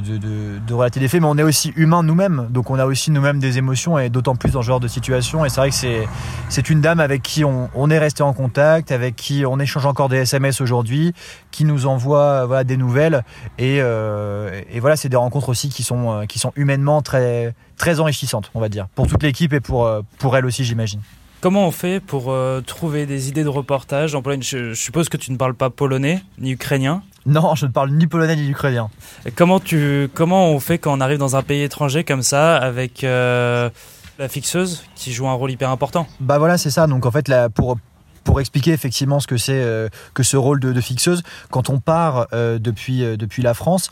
de, 0.65 0.73
relater 0.73 1.01
des 1.01 1.09
faits, 1.09 1.19
mais 1.19 1.27
on 1.27 1.37
est 1.37 1.43
aussi 1.43 1.73
humain 1.75 2.01
nous-mêmes. 2.01 2.47
Donc 2.51 2.69
on 2.69 2.79
a 2.79 2.85
aussi 2.85 3.11
nous-mêmes 3.11 3.39
des 3.39 3.57
émotions 3.57 3.99
et 3.99 4.09
d'autant 4.09 4.37
plus 4.37 4.51
dans 4.51 4.61
ce 4.61 4.67
genre 4.67 4.79
de 4.79 4.87
situation. 4.87 5.43
Et 5.43 5.49
c'est 5.49 5.59
vrai 5.59 5.71
que 5.71 5.75
c'est 5.75 6.07
c'est 6.47 6.69
une 6.69 6.79
dame 6.79 7.01
avec 7.01 7.21
qui 7.21 7.43
on, 7.43 7.89
est 7.89 7.99
resté 7.99 8.23
en 8.23 8.31
contact, 8.31 8.93
avec 8.93 9.17
qui 9.17 9.43
on 9.45 9.59
échange 9.59 9.85
encore 9.85 10.07
des 10.07 10.19
SMS 10.19 10.61
aujourd'hui, 10.61 11.13
qui 11.51 11.65
nous 11.65 11.85
envoie 11.85 12.45
voilà, 12.45 12.63
des 12.63 12.77
nouvelles. 12.77 13.25
Et, 13.57 13.79
et 13.79 14.79
voilà, 14.79 14.95
c'est 14.95 15.09
des 15.09 15.17
rencontres 15.17 15.49
aussi 15.49 15.67
qui 15.67 15.83
sont 15.83 16.25
qui 16.29 16.39
sont 16.39 16.53
humainement 16.55 17.01
très 17.01 17.53
très 17.75 17.99
enrichissantes, 17.99 18.51
on 18.55 18.61
va 18.61 18.69
dire, 18.69 18.87
pour 18.95 19.07
toute 19.07 19.21
l'équipe 19.21 19.51
et 19.51 19.59
pour 19.59 19.89
pour 20.17 20.37
elle 20.37 20.45
aussi, 20.45 20.63
j'imagine. 20.63 21.01
Comment 21.41 21.65
on 21.65 21.71
fait 21.71 21.99
pour 21.99 22.31
euh, 22.31 22.61
trouver 22.61 23.07
des 23.07 23.27
idées 23.27 23.43
de 23.43 23.49
reportage 23.49 24.13
en 24.13 24.21
Pologne? 24.21 24.43
Je, 24.43 24.75
suppose 24.75 25.09
que 25.09 25.17
tu 25.17 25.31
ne 25.31 25.37
parles 25.37 25.55
pas 25.55 25.71
polonais 25.71 26.21
ni 26.37 26.51
ukrainien. 26.51 27.01
Non, 27.25 27.55
je 27.55 27.65
ne 27.65 27.71
parle 27.71 27.89
ni 27.89 28.05
polonais 28.05 28.35
ni 28.35 28.47
ukrainien. 28.47 28.91
comment, 29.35 29.59
tu, 29.59 30.07
comment 30.13 30.51
on 30.51 30.59
fait 30.59 30.77
quand 30.77 30.95
on 30.95 31.01
arrive 31.01 31.17
dans 31.17 31.35
un 31.35 31.41
pays 31.41 31.63
étranger 31.63 32.03
comme 32.03 32.21
ça 32.21 32.57
avec 32.57 33.03
euh, 33.03 33.71
la 34.19 34.27
fixeuse 34.29 34.83
qui 34.93 35.13
joue 35.13 35.27
un 35.27 35.33
rôle 35.33 35.49
hyper 35.49 35.71
important? 35.71 36.05
Bah 36.19 36.37
voilà, 36.37 36.59
c'est 36.59 36.69
ça. 36.69 36.85
Donc 36.85 37.07
en 37.07 37.11
fait, 37.11 37.27
là, 37.27 37.49
pour, 37.49 37.75
pour 38.23 38.39
expliquer 38.39 38.73
effectivement 38.73 39.19
ce 39.19 39.25
que 39.25 39.37
c'est 39.37 39.63
euh, 39.63 39.89
que 40.13 40.21
ce 40.21 40.37
rôle 40.37 40.59
de, 40.59 40.79
fixeuse, 40.79 41.23
quand 41.49 41.71
on 41.71 41.79
part 41.79 42.27
depuis, 42.31 42.99
depuis 43.17 43.41
la 43.41 43.55
France, 43.55 43.89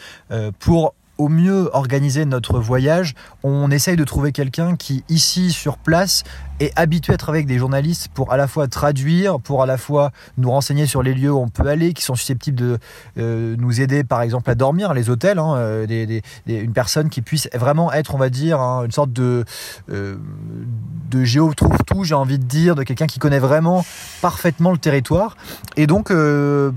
pour 0.60 0.94
au 1.20 1.28
mieux 1.28 1.70
organiser 1.74 2.26
notre 2.26 2.60
voyage, 2.60 3.14
on 3.44 3.70
essaye 3.70 3.98
de 3.98 4.06
trouver 4.06 4.32
quelqu'un 4.32 4.78
qui, 4.78 5.04
ici, 5.10 5.52
sur 5.52 5.78
place, 5.78 6.24
est 6.60 6.72
habitué 6.78 7.14
à 7.14 7.18
travailler 7.18 7.42
avec 7.42 7.48
des 7.48 7.60
journalistes 7.60 8.10
pour 8.14 8.32
à 8.32 8.38
la 8.38 8.48
fois 8.48 8.68
traduire, 8.68 9.40
pour 9.40 9.64
à 9.64 9.66
la 9.66 9.78
fois 9.78 10.12
nous 10.38 10.52
renseigner 10.52 10.86
sur 10.86 11.04
les 11.04 11.14
lieux 11.14 11.32
où 11.32 11.40
on 11.40 11.50
peut 11.50 11.68
aller, 11.68 11.94
qui 11.94 12.04
sont 12.04 12.16
susceptibles 12.16 12.58
de 12.58 12.78
euh, 13.18 13.56
nous 13.58 13.82
aider, 13.82 14.04
par 14.04 14.22
exemple, 14.22 14.50
à 14.50 14.56
dormir, 14.56 14.94
les 14.94 15.10
hôtels, 15.10 15.40
hein, 15.40 15.56
euh, 15.56 16.20
une 16.48 16.74
personne 16.74 17.10
qui 17.10 17.22
puisse 17.22 17.50
vraiment 17.54 17.92
être, 17.94 18.16
on 18.16 18.18
va 18.18 18.30
dire, 18.30 18.60
hein, 18.60 18.84
une 18.86 18.92
sorte 18.92 19.14
de, 19.14 19.46
euh, 19.92 20.18
de 21.10 21.24
géo 21.24 21.54
trouve 21.54 21.78
tout, 21.86 22.04
j'ai 22.04 22.16
envie 22.16 22.40
de 22.40 22.44
dire, 22.44 22.76
de 22.76 22.84
quelqu'un 22.84 23.08
qui 23.08 23.20
connaît 23.20 23.40
vraiment 23.40 23.86
parfaitement 24.22 24.72
le 24.72 24.78
territoire. 24.78 25.38
Et 25.78 25.88
donc, 25.88 26.12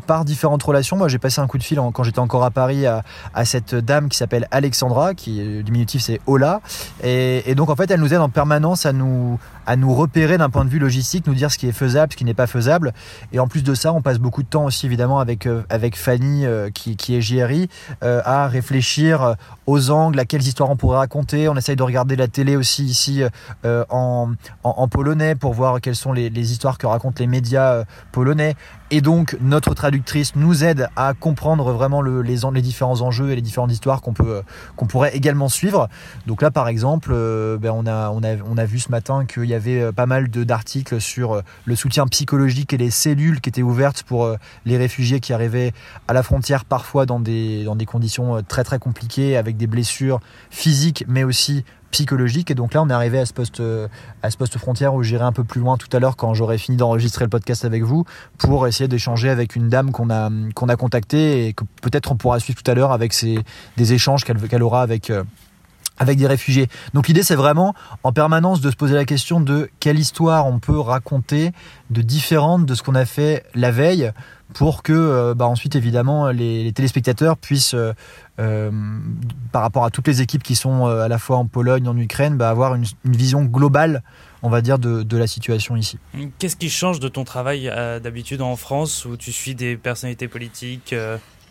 par 0.07 0.25
différentes 0.25 0.63
relations, 0.63 0.97
moi 0.97 1.09
j'ai 1.09 1.19
passé 1.19 1.41
un 1.41 1.47
coup 1.47 1.59
de 1.59 1.63
fil 1.63 1.81
quand 1.93 2.03
j'étais 2.03 2.19
encore 2.19 2.45
à 2.45 2.51
Paris 2.51 2.87
à, 2.87 3.03
cette 3.45 3.75
dame 3.75 4.09
qui 4.09 4.17
s'appelle 4.17 4.47
Alexandra, 4.51 5.15
qui 5.15 5.43
le 5.43 5.63
diminutif 5.63 6.03
c'est 6.03 6.21
Ola. 6.27 6.61
Et, 7.03 7.55
donc 7.55 7.71
en 7.71 7.77
fait, 7.77 7.91
elle 7.91 8.01
nous 8.01 8.15
aide 8.15 8.21
en 8.21 8.29
permanence 8.29 8.87
à 8.87 8.93
nous, 8.93 9.39
nous 9.77 9.95
repérer 9.95 10.39
d'un 10.39 10.51
point 10.51 10.65
de 10.65 10.71
vue 10.71 10.79
logistique, 10.79 11.27
nous 11.27 11.35
dire 11.35 11.51
ce 11.51 11.59
qui 11.59 11.67
est 11.67 11.73
faisable, 11.73 12.13
ce 12.13 12.17
qui 12.17 12.25
n'est 12.25 12.35
pas 12.35 12.47
faisable. 12.47 12.93
Et 13.33 13.39
en 13.39 13.49
plus 13.49 13.63
de 13.63 13.75
ça, 13.75 13.93
on 13.93 14.03
passe 14.03 14.19
beaucoup 14.19 14.43
de 14.43 14.49
temps 14.49 14.65
aussi 14.65 14.87
évidemment 14.87 15.21
avec, 15.21 15.47
euh, 15.47 15.63
avec 15.69 15.97
Fanny, 15.97 16.45
euh, 16.47 16.71
qui, 16.71 16.97
qui, 16.97 17.17
est 17.17 17.21
JRI, 17.21 17.69
euh, 18.03 18.21
à 18.25 18.49
réfléchir 18.49 19.37
aux 19.67 19.91
angles, 19.91 20.19
à 20.19 20.25
quelles 20.25 20.43
histoires 20.43 20.71
on 20.71 20.77
pourrait 20.77 20.99
raconter. 20.99 21.49
On 21.49 21.57
essaye 21.57 21.77
de 21.77 21.83
regarder 21.83 22.17
la 22.17 22.29
télé 22.29 22.57
aussi 22.57 22.85
ici 22.85 23.23
en, 23.65 24.33
en, 24.65 24.89
polonais 24.89 25.35
pour 25.35 25.55
voir 25.55 25.81
quelles 25.81 25.97
sont 25.97 26.13
les, 26.13 26.53
histoires 26.53 26.79
que 26.79 26.87
racontent 26.87 27.17
les 27.21 27.27
médias 27.27 27.85
polonais. 28.11 28.55
Et 28.91 29.01
donc 29.01 29.37
notre 29.41 29.75
traductrice 29.75 30.37
nous 30.37 30.65
aide 30.65 30.89
à 30.97 31.15
comprendre 31.15 31.73
vraiment 31.73 32.03
le, 32.03 32.21
les, 32.21 32.41
les 32.53 32.63
différents 32.63 33.01
enjeux 33.01 33.31
et 33.31 33.37
les 33.37 33.41
différentes 33.41 33.73
histoires 33.73 34.03
qu'on 34.03 34.13
peut 34.13 34.43
qu'on 34.77 34.87
pourrait 34.87 35.17
également 35.17 35.49
suivre. 35.49 35.89
Donc 36.27 36.43
là 36.43 36.51
par 36.51 36.69
exemple, 36.69 37.11
ben 37.61 37.71
on, 37.71 37.87
a, 37.87 38.11
on, 38.11 38.23
a, 38.23 38.37
on 38.45 38.59
a 38.59 38.65
vu 38.65 38.79
ce 38.79 38.91
matin 38.91 39.25
qu'il 39.25 39.45
y 39.45 39.55
avait 39.55 39.62
avait 39.63 39.81
euh, 39.81 39.93
pas 39.93 40.07
mal 40.07 40.29
d'articles 40.29 41.01
sur 41.01 41.33
euh, 41.33 41.43
le 41.65 41.77
soutien 41.77 42.07
psychologique 42.07 42.73
et 42.73 42.77
les 42.77 42.91
cellules 42.91 43.41
qui 43.41 43.49
étaient 43.49 43.63
ouvertes 43.63 44.03
pour 44.03 44.25
euh, 44.25 44.37
les 44.65 44.77
réfugiés 44.77 45.21
qui 45.21 45.33
arrivaient 45.33 45.73
à 46.09 46.13
la 46.13 46.23
frontière 46.23 46.65
parfois 46.65 47.07
dans 47.07 47.21
des, 47.21 47.65
dans 47.65 47.77
des 47.77 47.87
conditions 47.87 48.43
très 48.43 48.65
très 48.65 48.79
compliquées 48.79 49.37
avec 49.37 49.57
des 49.57 49.67
blessures 49.67 50.21
physiques 50.51 51.05
mais 51.07 51.25
aussi 51.25 51.65
psychologiques. 51.91 52.51
Et 52.51 52.55
donc 52.55 52.75
là 52.75 52.83
on 52.83 52.89
est 52.89 52.93
arrivé 52.93 53.19
à 53.19 53.27
ce 53.27 53.33
poste 53.33 53.63
à 54.23 54.31
ce 54.31 54.37
poste 54.37 54.59
frontière 54.59 54.95
où 54.95 55.03
j'irai 55.03 55.25
un 55.25 55.33
peu 55.33 55.45
plus 55.45 55.61
loin 55.61 55.77
tout 55.77 55.95
à 55.95 56.01
l'heure 56.01 56.17
quand 56.17 56.33
j'aurai 56.35 56.59
fini 56.59 56.77
d'enregistrer 56.77 57.25
le 57.25 57.31
podcast 57.31 57.65
avec 57.65 57.83
vous 57.83 58.05
pour 58.39 58.67
essayer 58.67 58.89
d'échanger 58.89 59.29
avec 59.29 59.57
une 59.57 59.69
dame 59.69 59.93
qu'on 59.93 60.09
a 60.11 60.31
qu'on 60.55 60.69
a 60.69 60.77
contactée 60.77 61.47
et 61.47 61.53
que 61.53 61.65
peut-être 61.83 62.11
on 62.11 62.17
pourra 62.17 62.41
suivre 62.41 62.63
tout 62.63 62.71
à 62.71 62.75
l'heure 62.75 62.93
avec 62.93 63.15
des 63.77 63.93
échanges 63.93 64.25
qu'elle 64.25 64.39
qu'elle 64.39 64.63
aura 64.63 64.83
avec 64.83 65.13
avec 65.99 66.19
des 66.19 66.27
réfugiés. 66.27 66.69
Donc 66.95 67.09
l'idée 67.09 67.23
c'est 67.23 67.37
vraiment 67.37 67.75
en 68.03 68.13
permanence 68.13 68.61
de 68.61 68.71
se 68.71 68.77
poser 68.77 68.95
la 68.95 69.05
question 69.05 69.41
de 69.41 69.71
quelle 69.81 69.99
histoire 69.99 70.47
on 70.47 70.59
peut 70.59 70.79
raconter 70.79 71.53
de 71.91 72.03
différente 72.03 72.67
de 72.67 72.75
ce 72.75 72.83
qu'on 72.83 72.95
a 72.95 73.05
fait 73.05 73.45
la 73.55 73.71
veille 73.71 74.13
pour 74.53 74.83
que 74.83 74.93
euh, 74.93 75.35
bah, 75.35 75.47
ensuite 75.47 75.77
évidemment 75.77 76.29
les, 76.29 76.73
téléspectateurs 76.73 77.37
puissent 77.37 77.75
euh, 77.75 77.93
euh, 78.39 78.71
par 79.51 79.63
rapport 79.63 79.85
à 79.85 79.91
toutes 79.91 80.09
les 80.09 80.23
équipes 80.23 80.43
qui 80.43 80.55
sont 80.55 80.87
à 80.87 81.09
la 81.09 81.19
fois 81.19 81.37
en 81.37 81.47
Pologne, 81.47 81.89
en 81.89 81.97
Ukraine, 81.97 82.37
bah, 82.37 82.51
avoir 82.51 82.75
une, 82.75 82.85
vision 83.05 83.45
globale 83.45 84.03
on 84.43 84.51
va 84.51 84.61
dire 84.61 84.79
de, 84.79 85.05
de 85.05 85.17
la 85.17 85.29
situation 85.29 85.77
ici. 85.77 85.99
Qu'est-ce 86.39 86.57
qui 86.57 86.69
change 86.69 86.99
de 86.99 87.07
ton 87.09 87.23
travail 87.23 87.73
d'habitude 88.03 88.43
en 88.43 88.57
France 88.57 89.05
où 89.05 89.17
tu 89.17 89.31
suis 89.31 89.55
des 89.55 89.77
personnalités 89.77 90.27
politiques 90.27 90.95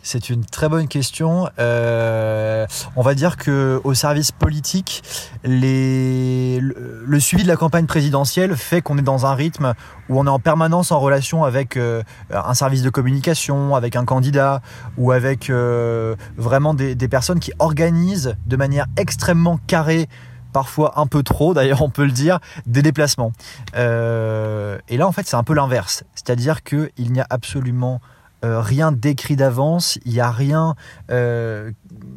c'est 0.02 0.30
une 0.30 0.44
très 0.44 0.68
bonne 0.68 0.88
question. 0.88 1.48
Euh, 1.58 2.66
on 2.96 3.02
va 3.02 3.14
dire 3.14 3.36
que 3.36 3.80
au 3.84 3.94
service 3.94 4.32
politique, 4.32 5.02
le, 5.44 7.18
suivi 7.20 7.44
de 7.44 7.48
la 7.48 7.56
campagne 7.56 7.86
présidentielle 7.86 8.56
fait 8.56 8.82
qu'on 8.82 8.98
est 8.98 9.02
dans 9.02 9.26
un 9.26 9.34
rythme 9.34 9.74
où 10.08 10.18
on 10.18 10.26
est 10.26 10.30
en 10.30 10.40
permanence 10.40 10.90
en 10.90 10.98
relation 10.98 11.44
avec 11.44 11.76
euh, 11.76 12.02
un 12.30 12.54
service 12.54 12.82
de 12.82 12.90
communication, 12.90 13.76
avec 13.76 13.94
un 13.94 14.04
candidat 14.04 14.60
ou 14.98 15.12
avec 15.12 15.50
euh, 15.50 16.16
vraiment 16.36 16.74
des, 16.74 16.96
personnes 17.08 17.40
qui 17.40 17.52
organisent 17.58 18.36
de 18.46 18.56
manière 18.56 18.86
extrêmement 18.96 19.58
carrée 19.66 20.08
parfois 20.52 20.98
un 20.98 21.06
peu 21.06 21.22
trop, 21.22 21.54
d'ailleurs 21.54 21.82
on 21.82 21.90
peut 21.90 22.04
le 22.04 22.12
dire, 22.12 22.40
des 22.66 22.82
déplacements. 22.82 23.32
Et 23.74 24.96
là 24.96 25.06
en 25.06 25.12
fait 25.12 25.26
c'est 25.28 25.36
un 25.36 25.44
peu 25.44 25.54
l'inverse, 25.54 26.02
c'est-à-dire 26.14 26.64
qu'il 26.64 26.90
n'y 26.98 27.20
a 27.20 27.26
absolument 27.30 28.00
euh, 28.44 28.60
rien 28.60 28.92
d'écrit 28.92 29.36
d'avance, 29.36 29.98
il 30.04 30.12
n'y 30.12 30.20
a 30.20 30.30
rien, 30.30 30.74
euh, 31.10 31.70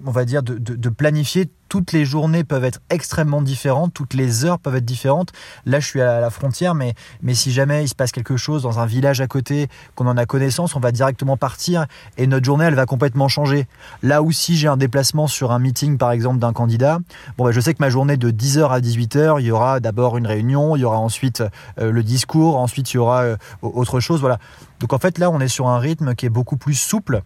on 0.06 0.12
va 0.12 0.26
dire, 0.26 0.42
de, 0.42 0.90
planifié. 0.90 1.52
Toutes 1.76 1.92
les 1.92 2.06
journées 2.06 2.46
peuvent 2.46 2.64
être 2.64 2.80
extrêmement 2.90 3.42
différentes, 3.42 3.94
toutes 3.94 4.14
les 4.14 4.46
heures 4.46 4.60
peuvent 4.60 4.78
être 4.78 4.86
différentes. 4.86 5.34
Là, 5.66 5.82
je 5.82 5.86
suis 5.86 6.00
à 6.00 6.22
la 6.22 6.30
frontière, 6.30 6.74
mais, 6.74 6.94
mais 7.22 7.34
si 7.34 7.52
jamais 7.52 7.84
il 7.84 7.90
se 7.90 7.96
passe 7.96 8.14
quelque 8.14 8.38
chose 8.38 8.64
dans 8.64 8.80
un 8.80 8.86
village 8.86 9.20
à 9.20 9.28
côté, 9.28 9.68
qu'on 9.94 10.08
en 10.08 10.16
a 10.16 10.26
connaissance, 10.26 10.78
on 10.78 10.80
va 10.80 10.94
directement 10.94 11.36
partir 11.36 11.86
et 12.18 12.28
notre 12.28 12.46
journée, 12.46 12.64
elle 12.64 12.76
va 12.76 12.86
complètement 12.86 13.28
changer. 13.28 13.68
Là 14.04 14.22
où 14.22 14.32
si 14.32 14.56
j'ai 14.56 14.70
un 14.70 14.78
déplacement 14.78 15.28
sur 15.28 15.52
un 15.52 15.60
meeting, 15.60 15.98
par 15.98 16.12
exemple, 16.12 16.40
d'un 16.40 16.54
candidat, 16.54 17.00
bon, 17.38 17.44
bah, 17.44 17.52
je 17.52 17.60
sais 17.60 17.74
que 17.74 17.82
ma 17.82 17.90
journée 17.90 18.16
de 18.16 18.32
10h 18.32 18.70
à 18.70 18.80
18h, 18.80 19.42
il 19.42 19.48
y 19.48 19.52
aura 19.52 19.82
d'abord 19.82 20.16
une 20.16 20.28
réunion, 20.28 20.78
il 20.78 20.80
y 20.80 20.86
aura 20.86 21.00
ensuite 21.00 21.44
euh, 21.78 21.92
le 21.92 22.04
discours, 22.04 22.56
ensuite 22.56 22.94
il 22.94 22.96
y 22.96 23.00
aura 23.00 23.24
euh, 23.24 23.38
autre 23.62 24.00
chose, 24.00 24.22
voilà. 24.22 24.40
Donc 24.80 24.94
en 24.94 24.98
fait, 24.98 25.18
là, 25.18 25.30
on 25.30 25.42
est 25.42 25.50
sur 25.50 25.68
un 25.68 25.80
rythme 25.80 26.16
qui 26.16 26.26
est 26.26 26.30
beaucoup 26.30 26.56
plus 26.56 26.76
souple 26.76 27.22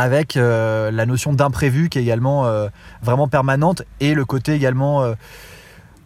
avec 0.00 0.38
euh, 0.38 0.90
la 0.90 1.04
notion 1.04 1.34
d'imprévu 1.34 1.90
qui 1.90 1.98
est 1.98 2.02
également 2.02 2.46
euh, 2.46 2.68
vraiment 3.02 3.28
permanente 3.28 3.82
et 4.00 4.14
le 4.14 4.24
côté 4.24 4.54
également 4.54 5.02
euh, 5.02 5.12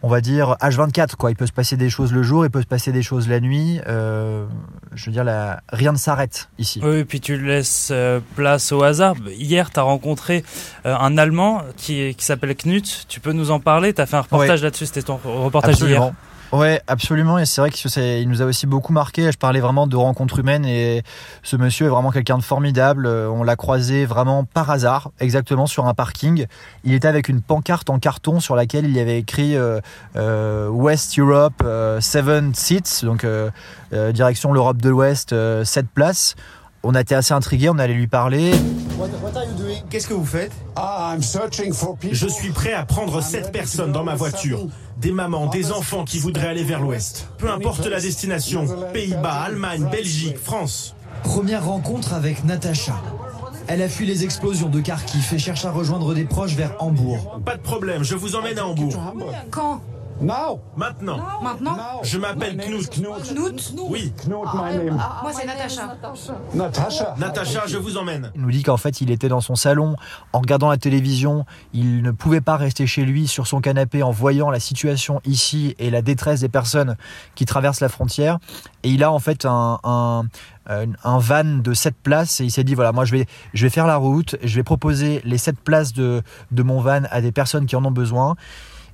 on 0.03 0.09
va 0.09 0.19
dire 0.19 0.57
H24 0.59 1.15
quoi. 1.15 1.31
Il 1.31 1.37
peut 1.37 1.47
se 1.47 1.53
passer 1.53 1.77
des 1.77 1.89
choses 1.89 2.11
le 2.11 2.21
jour 2.21 2.43
il 2.45 2.51
peut 2.51 2.61
se 2.61 2.67
passer 2.67 2.91
des 2.91 3.01
choses 3.01 3.29
la 3.29 3.39
nuit. 3.39 3.79
Je 3.87 5.05
veux 5.05 5.11
dire 5.13 5.23
la... 5.23 5.61
rien 5.69 5.93
ne 5.93 5.97
s'arrête 5.97 6.49
ici. 6.59 6.81
Oui 6.83 6.97
et 6.97 7.05
puis 7.05 7.21
tu 7.21 7.37
laisses 7.37 7.93
place 8.35 8.73
au 8.73 8.83
hasard. 8.83 9.15
Hier 9.27 9.71
tu 9.71 9.79
as 9.79 9.83
rencontré 9.83 10.43
un 10.83 11.17
allemand 11.17 11.61
qui, 11.77 12.13
qui 12.15 12.25
s'appelle 12.25 12.53
Knut. 12.53 13.05
Tu 13.07 13.21
peux 13.21 13.31
nous 13.31 13.49
en 13.49 13.61
parler? 13.61 13.93
Tu 13.93 14.01
as 14.01 14.05
fait 14.05 14.17
un 14.17 14.21
reportage 14.21 14.61
là-dessus 14.61 14.87
c'était 14.87 15.03
ton 15.03 15.19
reportage 15.23 15.79
d'hier 15.79 16.11
Ouais, 16.55 16.81
absolument. 16.87 17.37
Et 17.37 17.45
c'est 17.45 17.59
vrai 17.59 17.69
qu'il 17.69 18.29
nous 18.29 18.41
a 18.41 18.45
aussi 18.45 18.65
beaucoup 18.65 18.93
marqué. 18.93 19.29
Je 19.29 19.37
parlais 19.37 19.59
vraiment 19.59 19.87
de 19.87 19.97
rencontres 19.97 20.39
humaines 20.39 20.63
et 20.63 21.03
ce 21.43 21.57
monsieur 21.57 21.87
est 21.87 21.89
vraiment 21.89 22.11
quelqu'un 22.11 22.37
de 22.37 22.43
formidable. 22.43 23.07
On 23.07 23.43
l'a 23.43 23.57
croisé 23.57 24.05
vraiment 24.05 24.45
par 24.45 24.69
hasard, 24.69 25.11
exactement 25.19 25.67
sur 25.67 25.85
un 25.85 25.93
parking. 25.93 26.45
Il 26.85 26.93
était 26.93 27.09
avec 27.09 27.27
une 27.27 27.41
pancarte 27.41 27.89
en 27.89 27.99
carton 27.99 28.39
sur 28.39 28.55
laquelle 28.55 28.85
il 28.85 28.95
y 28.95 29.01
avait 29.01 29.19
écrit 29.19 29.57
euh, 29.57 29.81
euh, 30.15 30.69
West 30.69 31.19
Europe, 31.19 31.55
7 31.57 31.65
euh, 31.65 31.99
seven 31.99 32.55
seats, 32.55 33.03
donc 33.03 33.27
direction 34.13 34.53
l'Europe 34.53 34.81
de 34.81 34.89
l'Ouest, 34.89 35.35
7 35.65 35.87
places. 35.93 36.35
On 36.83 36.95
a 36.95 37.01
été 37.01 37.15
assez 37.15 37.33
intrigués, 37.33 37.69
on 37.69 37.79
allait 37.79 37.95
lui 37.95 38.07
parler. 38.07 38.53
Qu'est-ce 39.89 40.07
que 40.07 40.13
vous 40.13 40.25
faites? 40.25 40.51
Ah, 40.75 41.15
Je 42.11 42.27
suis 42.27 42.51
prêt 42.51 42.73
à 42.73 42.85
prendre 42.85 43.21
7 43.21 43.51
personnes 43.51 43.91
dans 43.91 44.03
ma 44.03 44.15
voiture. 44.15 44.67
Des 44.97 45.11
mamans, 45.11 45.47
des 45.47 45.71
enfants 45.71 46.05
qui 46.05 46.19
voudraient 46.19 46.47
aller 46.47 46.63
vers 46.63 46.79
l'ouest. 46.79 47.27
Peu 47.37 47.49
importe 47.49 47.85
la 47.85 47.99
destination. 47.99 48.65
Pays-Bas, 48.93 49.41
Allemagne, 49.45 49.87
Belgique, 49.91 50.37
France. 50.37 50.95
Première 51.23 51.65
rencontre 51.65 52.13
avec 52.13 52.43
Natacha. 52.45 52.95
Elle 53.67 53.81
a 53.81 53.89
fui 53.89 54.05
les 54.05 54.23
explosions 54.23 54.69
de 54.69 54.79
Kharkiv 54.79 55.33
et 55.33 55.39
cherche 55.39 55.65
à 55.65 55.71
rejoindre 55.71 56.13
des 56.13 56.25
proches 56.25 56.53
vers 56.53 56.75
Hambourg. 56.79 57.39
Pas 57.43 57.55
de 57.55 57.61
problème, 57.61 58.03
je 58.03 58.15
vous 58.15 58.35
emmène 58.35 58.59
à 58.59 58.65
Hambourg. 58.67 58.93
Quand 59.49 59.81
Maintenant. 60.21 61.19
Maintenant 61.41 61.77
Je 62.03 62.17
m'appelle 62.17 62.57
Knut. 62.57 62.89
Knut 62.89 63.73
Oui. 63.89 64.13
Moi, 64.27 65.31
c'est 65.33 65.45
Natacha. 65.45 65.95
Natacha. 66.53 67.15
Natacha, 67.17 67.63
je 67.67 67.77
vous 67.77 67.97
emmène. 67.97 68.31
Il 68.35 68.41
nous 68.41 68.51
dit 68.51 68.63
qu'en 68.63 68.77
fait, 68.77 69.01
il 69.01 69.11
était 69.11 69.27
dans 69.27 69.41
son 69.41 69.55
salon 69.55 69.95
en 70.33 70.39
regardant 70.39 70.69
la 70.69 70.77
télévision. 70.77 71.45
Il 71.73 72.01
ne 72.01 72.11
pouvait 72.11 72.41
pas 72.41 72.57
rester 72.57 72.87
chez 72.87 73.03
lui 73.03 73.27
sur 73.27 73.47
son 73.47 73.59
canapé 73.61 74.03
en 74.03 74.11
voyant 74.11 74.49
la 74.49 74.59
situation 74.59 75.21
ici 75.25 75.75
et 75.79 75.89
la 75.89 76.01
détresse 76.01 76.39
des 76.39 76.49
personnes 76.49 76.95
qui 77.35 77.45
traversent 77.45 77.81
la 77.81 77.89
frontière. 77.89 78.39
Et 78.83 78.89
il 78.89 79.03
a 79.03 79.11
en 79.11 79.19
fait 79.19 79.45
un, 79.45 79.79
un, 79.83 80.23
un 80.67 81.17
van 81.19 81.43
de 81.43 81.73
7 81.73 81.95
places 82.01 82.39
et 82.39 82.45
il 82.45 82.51
s'est 82.51 82.63
dit 82.63 82.75
voilà, 82.75 82.91
moi 82.91 83.05
je 83.05 83.11
vais, 83.11 83.25
je 83.53 83.65
vais 83.65 83.69
faire 83.69 83.87
la 83.87 83.97
route, 83.97 84.35
je 84.43 84.55
vais 84.55 84.63
proposer 84.63 85.21
les 85.25 85.37
7 85.37 85.59
places 85.59 85.93
de, 85.93 86.21
de 86.51 86.63
mon 86.63 86.79
van 86.81 87.01
à 87.11 87.21
des 87.21 87.31
personnes 87.31 87.65
qui 87.65 87.75
en 87.75 87.83
ont 87.85 87.91
besoin. 87.91 88.35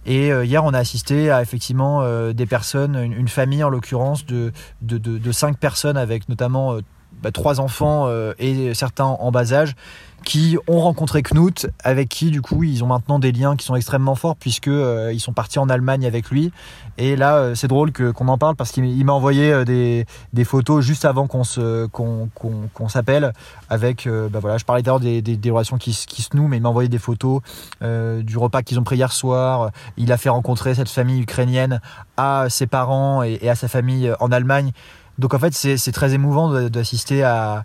Et 0.06 0.32
euh, 0.32 0.44
hier, 0.44 0.64
on 0.66 0.74
a 0.74 0.80
assisté 0.80 1.30
à 1.30 1.42
effectivement 1.42 2.02
euh, 2.02 2.34
des 2.34 2.46
personnes, 2.46 2.96
une, 2.96 3.28
famille 3.28 3.64
en 3.64 3.70
l'occurrence 3.70 4.26
de, 4.26 4.52
de, 4.82 4.98
de, 4.98 5.32
cinq 5.32 5.58
personnes 5.58 5.98
avec 5.98 6.28
notamment 6.28 6.74
euh, 6.74 6.82
bah, 7.22 7.32
trois 7.32 7.60
enfants 7.60 8.10
et 8.40 8.74
certains 8.74 9.06
en 9.06 9.32
bas 9.32 9.54
âge 9.54 9.76
qui 10.24 10.58
ont 10.68 10.80
rencontré 10.80 11.24
Knut, 11.24 11.68
avec 11.84 12.10
qui 12.10 12.30
du 12.30 12.42
coup 12.42 12.64
ils 12.64 12.84
ont 12.84 12.88
maintenant 12.88 13.20
des 13.20 13.32
liens 13.32 13.56
qui 13.56 13.66
sont 13.66 13.76
extrêmement 13.76 14.16
forts 14.16 14.36
puisque 14.36 14.68
ils 14.68 15.20
sont 15.20 15.34
partis 15.34 15.60
en 15.60 15.70
Allemagne 15.70 16.06
avec 16.06 16.30
lui. 16.30 16.52
Et 16.98 17.16
là, 17.16 17.56
c'est 17.56 17.68
drôle 17.68 17.92
que 17.92 18.12
qu'on 18.12 18.28
en 18.28 18.38
parle 18.38 18.56
parce 18.56 18.72
qu'il 18.72 19.06
m'a 19.06 19.14
envoyé 19.14 19.66
des, 19.66 20.06
photos 20.44 20.86
juste 20.86 21.06
avant 21.06 21.28
qu'on 21.28 21.44
s'appelle. 22.88 23.34
Avec, 23.70 24.08
bah 24.08 24.40
voilà, 24.40 24.58
je 24.58 24.66
parlais 24.66 24.84
d'ailleurs 24.84 25.00
des, 25.00 25.52
relations 25.52 25.78
qui, 25.78 25.94
se 25.94 26.36
nouent, 26.36 26.48
mais 26.48 26.58
il 26.58 26.64
m'a 26.64 26.70
envoyé 26.70 26.90
des 26.90 27.00
photos 27.00 27.42
du 27.82 28.38
repas 28.38 28.62
qu'ils 28.62 28.80
ont 28.80 28.84
pris 28.84 28.98
hier 28.98 29.12
soir. 29.12 29.72
Il 29.98 30.12
a 30.12 30.18
fait 30.18 30.30
rencontrer 30.30 30.76
cette 30.76 30.90
famille 30.90 31.22
ukrainienne 31.22 31.82
à 32.18 32.48
ses 32.50 32.68
parents 32.68 33.24
et 33.24 33.50
à 33.50 33.56
sa 33.56 33.68
famille 33.68 34.14
en 34.20 34.32
Allemagne. 34.32 34.72
Donc 35.18 35.34
en 35.34 35.40
fait, 35.40 35.54
c'est 35.54 35.92
très 35.92 36.14
émouvant 36.14 36.70
d'assister 36.70 37.24
à, 37.24 37.64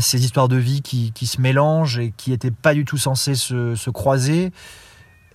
ces 0.00 0.24
histoires 0.24 0.48
de 0.48 0.56
vie 0.56 0.82
qui, 0.82 1.26
se 1.26 1.40
mélangent 1.40 1.98
et 1.98 2.12
qui 2.16 2.30
n'étaient 2.30 2.50
pas 2.50 2.74
du 2.74 2.84
tout 2.84 2.98
censées 2.98 3.34
se 3.34 3.90
croiser. 3.90 4.52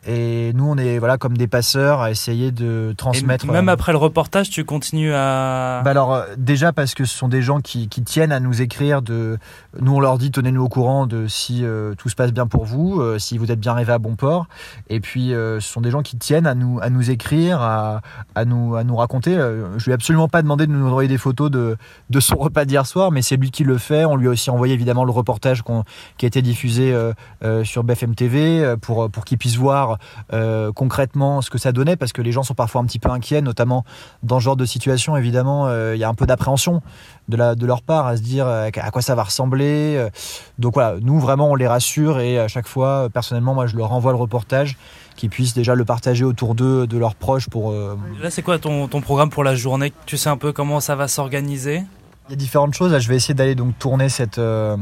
Et 0.07 0.53
nous, 0.53 0.65
on 0.65 0.77
est 0.77 0.97
voilà 0.97 1.17
comme 1.17 1.37
des 1.37 1.47
passeurs 1.47 2.01
à 2.01 2.11
essayer 2.11 2.51
de 2.51 2.93
transmettre. 2.97 3.45
Et 3.45 3.51
même 3.51 3.67
euh, 3.67 3.73
après 3.73 3.91
le 3.91 3.97
reportage, 3.97 4.49
tu 4.49 4.63
continues 4.63 5.13
à. 5.13 5.81
Bah 5.83 5.91
alors 5.91 6.13
euh, 6.13 6.25
déjà 6.37 6.71
parce 6.71 6.93
que 6.93 7.03
ce 7.03 7.17
sont 7.17 7.27
des 7.27 7.41
gens 7.41 7.59
qui, 7.59 7.89
qui, 7.89 8.01
tiennent 8.03 8.31
à 8.31 8.39
nous 8.39 8.61
écrire. 8.61 9.01
De 9.01 9.37
nous, 9.79 9.95
on 9.95 9.99
leur 9.99 10.17
dit 10.17 10.31
tenez-nous 10.31 10.63
au 10.63 10.69
courant 10.69 11.05
de 11.05 11.27
si 11.27 11.65
euh, 11.65 11.95
tout 11.95 12.07
se 12.07 12.15
passe 12.15 12.31
bien 12.31 12.47
pour 12.47 12.63
vous, 12.63 13.01
si 13.19 13.37
vous 13.37 13.51
êtes 13.51 13.59
bien 13.59 13.73
arrivé 13.73 13.91
à 13.91 13.97
bon 13.97 14.15
port. 14.15 14.47
Et 14.89 14.99
puis 14.99 15.29
ce 15.29 15.59
sont 15.59 15.81
des 15.81 15.91
gens 15.91 16.01
qui 16.01 16.17
tiennent 16.17 16.47
à 16.47 16.55
nous 16.55 16.79
à 16.81 16.89
nous 16.89 17.11
écrire, 17.11 17.61
à, 17.61 18.01
à 18.35 18.45
nous 18.45 18.75
à 18.75 18.83
nous 18.83 18.95
raconter. 18.95 19.33
je 19.33 19.83
lui 19.83 19.91
ai 19.91 19.93
absolument 19.93 20.29
pas 20.29 20.41
demandé 20.41 20.65
de 20.65 20.71
nous 20.71 20.87
envoyer 20.87 21.09
des 21.09 21.17
photos 21.17 21.51
de 21.51 21.77
de 22.09 22.19
son 22.19 22.35
repas 22.39 22.63
d'hier 22.65 22.85
soir, 22.85 23.11
mais 23.11 23.21
c'est 23.21 23.35
lui 23.35 23.51
qui 23.51 23.63
le 23.63 23.77
fait. 23.77 24.05
On 24.05 24.15
lui 24.15 24.27
a 24.27 24.31
aussi 24.31 24.49
envoyé 24.49 24.73
évidemment 24.73 25.03
le 25.03 25.11
reportage 25.11 25.63
qui 26.17 26.25
a 26.25 26.27
été 26.27 26.41
diffusé 26.41 26.95
sur 27.63 27.83
BFM 27.83 28.15
TV 28.15 28.75
pour 28.81 29.09
pour 29.09 29.25
qu'il 29.25 29.37
puisse 29.37 29.57
voir 29.57 29.88
euh, 30.31 30.71
concrètement 30.71 31.41
ce 31.41 31.49
que 31.49 31.57
ça 31.57 31.71
donnait, 31.71 31.95
parce 31.95 32.13
que 32.13 32.21
les 32.21 32.31
gens 32.31 32.43
sont 32.43 32.53
parfois 32.53 32.81
un 32.81 32.85
petit 32.85 32.99
peu 32.99 33.09
inquiets, 33.09 33.41
notamment 33.41 33.83
dans 34.23 34.39
ce 34.39 34.45
genre 34.45 34.55
de 34.55 34.65
situation. 34.65 35.17
Évidemment, 35.17 35.67
euh, 35.67 35.95
il 35.95 35.99
y 35.99 36.03
a 36.03 36.09
un 36.09 36.13
peu 36.13 36.25
d'appréhension 36.25 36.81
de, 37.27 37.37
la, 37.37 37.55
de 37.55 37.65
leur 37.65 37.81
part 37.81 38.07
à 38.07 38.17
se 38.17 38.21
dire 38.21 38.47
euh, 38.47 38.69
à 38.73 38.91
quoi 38.91 39.01
ça 39.01 39.15
va 39.15 39.23
ressembler. 39.23 40.07
Donc 40.57 40.75
voilà, 40.75 40.95
nous 41.01 41.19
vraiment 41.19 41.49
on 41.51 41.55
les 41.55 41.67
rassure 41.67 42.19
et 42.19 42.39
à 42.39 42.47
chaque 42.47 42.67
fois, 42.67 43.09
personnellement, 43.11 43.53
moi 43.53 43.67
je 43.67 43.75
leur 43.75 43.91
envoie 43.91 44.11
le 44.11 44.17
reportage 44.17 44.77
qu'ils 45.15 45.29
puissent 45.29 45.53
déjà 45.53 45.75
le 45.75 45.83
partager 45.83 46.23
autour 46.23 46.55
d'eux, 46.55 46.87
de 46.87 46.97
leurs 46.97 47.15
proches 47.15 47.49
pour. 47.49 47.73
Là, 47.73 48.29
c'est 48.29 48.41
quoi 48.41 48.57
ton, 48.57 48.87
ton 48.87 49.01
programme 49.01 49.29
pour 49.29 49.43
la 49.43 49.55
journée? 49.55 49.91
Tu 50.05 50.15
sais 50.15 50.29
un 50.29 50.37
peu 50.37 50.53
comment 50.53 50.79
ça 50.79 50.95
va 50.95 51.09
s'organiser? 51.09 51.83
Il 52.29 52.31
y 52.31 52.33
a 52.33 52.37
différentes 52.37 52.73
choses. 52.73 52.93
Là, 52.93 52.99
je 52.99 53.09
vais 53.09 53.15
essayer 53.15 53.33
d'aller 53.33 53.55
donc 53.55 53.77
tourner 53.79 54.07
cette 54.07 54.29
cette, 54.29 54.37
euh, 54.37 54.77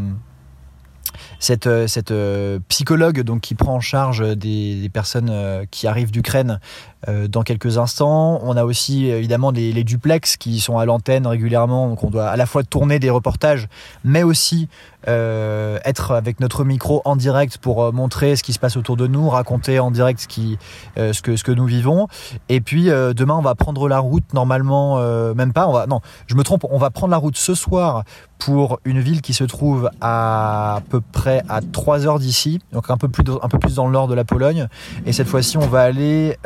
cette 1.40 1.68
euh, 1.68 2.60
psychologue 2.70 3.22
donc 3.22 3.42
qui 3.42 3.56
prend 3.56 3.76
en 3.76 3.80
charge 3.80 4.36
des, 4.36 4.90
personnes 4.94 5.30
euh, 5.30 5.66
qui 5.70 5.88
arrivent 5.88 6.12
d'Ukraine 6.12 6.60
dans 7.06 7.44
quelques 7.44 7.78
instants. 7.78 8.40
On 8.44 8.58
a 8.58 8.64
aussi 8.64 9.08
évidemment 9.08 9.52
les, 9.52 9.84
duplex 9.84 10.38
qui 10.38 10.60
sont 10.60 10.78
à 10.78 10.86
l'antenne 10.86 11.28
régulièrement, 11.28 11.90
donc 11.90 12.04
on 12.04 12.10
doit 12.10 12.28
à 12.28 12.36
la 12.36 12.46
fois 12.46 12.64
tourner 12.64 13.00
des 13.00 13.10
reportages, 13.10 13.68
mais 14.04 14.24
aussi 14.24 14.68
euh, 15.08 15.80
être 15.86 16.12
avec 16.12 16.42
notre 16.42 16.66
micro 16.66 17.02
en 17.06 17.16
direct 17.16 17.60
pour 17.60 17.82
euh, 17.82 17.92
montrer 17.92 18.36
ce 18.36 18.44
qui 18.44 18.52
se 18.52 18.60
passe 18.60 18.76
autour 18.76 18.98
de 18.98 19.08
nous, 19.08 19.30
raconter 19.30 19.80
en 19.80 19.90
direct 19.90 20.20
ce, 20.30 20.58
euh, 20.98 21.14
que, 21.24 21.52
nous 21.52 21.66
vivons. 21.66 22.08
Et 22.50 22.60
puis 22.60 22.86
demain, 22.88 23.36
on 23.36 23.42
va 23.42 23.56
prendre 23.56 23.88
la 23.88 24.00
route 24.00 24.34
normalement, 24.34 25.00
même 25.34 25.54
pas, 25.54 25.86
non, 25.88 26.02
je 26.28 26.36
me 26.36 26.44
trompe, 26.44 26.66
on 26.70 26.78
va 26.78 26.90
prendre 26.90 27.12
la 27.12 27.18
route 27.18 27.38
ce 27.38 27.56
soir 27.56 28.04
pour 28.38 28.80
une 28.86 29.00
ville 29.00 29.22
qui 29.22 29.34
se 29.34 29.44
trouve 29.44 29.90
à, 30.02 30.82
peu 30.90 31.02
près 31.02 31.44
à 31.50 31.62
3 31.62 32.06
heures 32.06 32.20
d'ici, 32.20 32.60
donc 32.72 32.90
un 32.90 32.98
peu, 32.98 33.08
plus, 33.08 33.24
un 33.42 33.48
peu 33.48 33.60
plus 33.60 33.76
dans 33.76 33.86
le 33.86 33.94
nord 33.94 34.08
de 34.08 34.14
la 34.14 34.26
Pologne. 34.26 34.68
Et 35.06 35.14
cette 35.14 35.28
fois-ci, 35.28 35.58
on 35.58 35.68
va 35.68 35.82
aller 35.82 36.38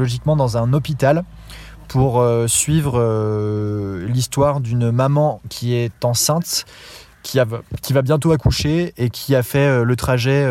logiquement 0.00 0.34
dans 0.34 0.56
un 0.56 0.72
hôpital 0.72 1.24
pour 1.86 2.24
suivre 2.46 2.98
l'histoire 4.06 4.60
d'une 4.60 4.90
maman 4.90 5.40
qui 5.48 5.74
est 5.74 6.04
enceinte 6.04 6.64
qui, 7.22 7.38
qui 7.82 7.92
va 7.92 8.02
bientôt 8.02 8.32
accoucher 8.32 8.92
et 8.96 9.10
qui 9.10 9.34
a 9.34 9.42
fait 9.42 9.58
euh, 9.58 9.84
le 9.84 9.96
trajet 9.96 10.44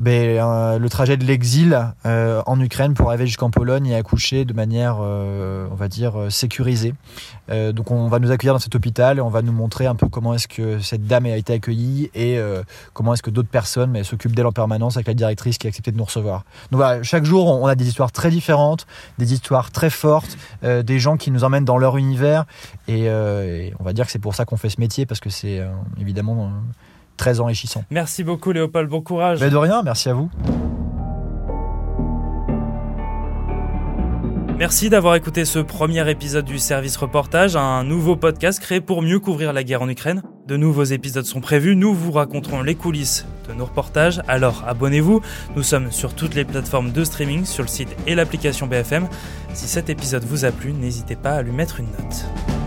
euh, 0.00 0.74
ben, 0.76 0.78
le 0.78 0.88
trajet 0.88 1.16
de 1.16 1.24
l'exil 1.24 1.92
euh, 2.06 2.42
en 2.46 2.60
Ukraine 2.60 2.94
pour 2.94 3.08
arriver 3.08 3.26
jusqu'en 3.26 3.50
Pologne 3.50 3.86
et 3.86 3.96
accoucher 3.96 4.44
de 4.44 4.52
manière, 4.52 4.98
euh, 5.00 5.66
on 5.70 5.74
va 5.74 5.88
dire, 5.88 6.18
euh, 6.18 6.30
sécurisée. 6.30 6.94
donc 7.48 7.90
on 7.90 8.08
va 8.08 8.18
nous 8.18 8.30
accueillir 8.30 8.52
dans 8.52 8.60
cet 8.60 8.74
hôpital 8.74 9.18
et 9.18 9.20
on 9.20 9.30
va 9.30 9.40
nous 9.42 9.52
montrer 9.52 9.86
un 9.86 9.94
peu 9.94 10.08
comment 10.08 10.34
est-ce 10.34 10.48
que 10.48 10.80
cette 10.80 11.06
dame 11.06 11.24
a 11.26 11.36
été 11.36 11.54
accueillie 11.54 12.10
et 12.14 12.38
comment 12.92 13.14
est-ce 13.14 13.22
que 13.22 13.30
d'autres 13.30 13.48
personnes 13.48 14.04
s'occupent 14.04 14.36
d'elle 14.36 14.46
en 14.46 14.52
permanence 14.52 14.96
avec 14.96 15.06
la 15.06 15.14
directrice 15.14 15.56
qui 15.56 15.66
a 15.66 15.68
accepté 15.68 15.90
de 15.90 15.96
nous 15.96 16.04
recevoir. 16.04 16.44
Donc 16.70 16.80
voilà, 16.80 17.02
chaque 17.02 17.24
jour 17.24 17.46
on 17.46 17.66
a 17.66 17.74
des 17.74 17.88
histoires 17.88 18.12
très 18.12 18.30
différentes, 18.30 18.86
des 19.18 19.32
histoires 19.32 19.70
très 19.70 19.88
fortes, 19.88 20.36
des 20.62 20.98
gens 20.98 21.16
qui 21.16 21.30
nous 21.30 21.42
emmènent 21.42 21.64
dans 21.64 21.78
leur 21.78 21.96
univers 21.96 22.44
et 22.86 23.08
on 23.08 23.84
va 23.84 23.94
dire 23.94 24.04
que 24.04 24.12
c'est 24.12 24.18
pour 24.18 24.34
ça 24.34 24.44
qu'on 24.44 24.58
fait 24.58 24.70
ce 24.70 24.80
métier 24.80 25.06
parce 25.06 25.20
que 25.20 25.30
c'est 25.30 25.62
évidemment 25.98 26.52
très 27.18 27.40
enrichissant. 27.40 27.84
Merci 27.90 28.24
beaucoup 28.24 28.52
Léopold, 28.52 28.88
bon 28.88 29.02
courage. 29.02 29.40
Mais 29.40 29.50
de 29.50 29.56
rien, 29.56 29.82
merci 29.82 30.08
à 30.08 30.14
vous. 30.14 30.30
Merci 34.58 34.90
d'avoir 34.90 35.14
écouté 35.14 35.44
ce 35.44 35.60
premier 35.60 36.10
épisode 36.10 36.44
du 36.44 36.58
Service 36.58 36.96
Reportage, 36.96 37.54
un 37.54 37.84
nouveau 37.84 38.16
podcast 38.16 38.58
créé 38.58 38.80
pour 38.80 39.02
mieux 39.02 39.20
couvrir 39.20 39.52
la 39.52 39.62
guerre 39.62 39.82
en 39.82 39.88
Ukraine. 39.88 40.20
De 40.48 40.56
nouveaux 40.56 40.82
épisodes 40.82 41.24
sont 41.24 41.40
prévus, 41.40 41.76
nous 41.76 41.94
vous 41.94 42.10
raconterons 42.10 42.62
les 42.62 42.74
coulisses 42.74 43.24
de 43.48 43.54
nos 43.54 43.66
reportages, 43.66 44.20
alors 44.26 44.64
abonnez-vous, 44.66 45.20
nous 45.54 45.62
sommes 45.62 45.92
sur 45.92 46.12
toutes 46.12 46.34
les 46.34 46.44
plateformes 46.44 46.90
de 46.90 47.04
streaming, 47.04 47.44
sur 47.44 47.62
le 47.62 47.68
site 47.68 47.94
et 48.08 48.16
l'application 48.16 48.66
BFM. 48.66 49.06
Si 49.54 49.68
cet 49.68 49.90
épisode 49.90 50.24
vous 50.24 50.44
a 50.44 50.50
plu, 50.50 50.72
n'hésitez 50.72 51.14
pas 51.14 51.36
à 51.36 51.42
lui 51.42 51.52
mettre 51.52 51.78
une 51.78 51.86
note. 51.86 52.57